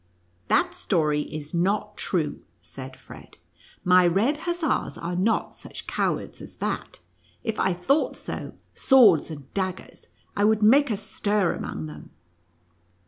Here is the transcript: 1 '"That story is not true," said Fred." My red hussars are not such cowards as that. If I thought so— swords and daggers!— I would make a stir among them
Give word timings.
1 0.47 0.59
'"That 0.65 0.73
story 0.73 1.21
is 1.31 1.53
not 1.53 1.95
true," 1.95 2.39
said 2.59 2.97
Fred." 2.97 3.37
My 3.93 4.07
red 4.07 4.35
hussars 4.49 4.97
are 4.97 5.15
not 5.15 5.53
such 5.53 5.85
cowards 5.85 6.41
as 6.41 6.55
that. 6.55 7.01
If 7.43 7.59
I 7.59 7.73
thought 7.73 8.17
so— 8.17 8.53
swords 8.89 9.29
and 9.29 9.53
daggers!— 9.53 10.07
I 10.35 10.43
would 10.43 10.63
make 10.63 10.89
a 10.89 10.97
stir 10.97 11.53
among 11.53 11.85
them 11.85 12.09